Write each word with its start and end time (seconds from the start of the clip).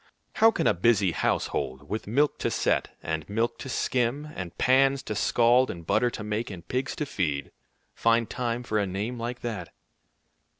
How 0.37 0.49
can 0.49 0.65
a 0.65 0.73
busy 0.73 1.11
household, 1.11 1.87
with 1.87 2.07
milk 2.07 2.39
to 2.39 2.49
set, 2.49 2.97
and 3.03 3.29
milk 3.29 3.59
to 3.59 3.69
skim, 3.69 4.29
and 4.35 4.57
pans 4.57 5.03
to 5.03 5.13
scald, 5.13 5.69
and 5.69 5.85
butter 5.85 6.09
to 6.09 6.23
make, 6.23 6.49
and 6.49 6.67
pigs 6.67 6.95
to 6.95 7.05
feed, 7.05 7.51
find 7.93 8.27
time 8.27 8.63
for 8.63 8.79
a 8.79 8.87
name 8.87 9.19
like 9.19 9.41
that? 9.41 9.71